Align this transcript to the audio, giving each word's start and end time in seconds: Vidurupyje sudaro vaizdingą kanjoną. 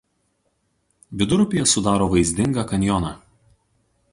Vidurupyje 1.19 1.67
sudaro 1.73 2.07
vaizdingą 2.15 2.65
kanjoną. 2.73 3.13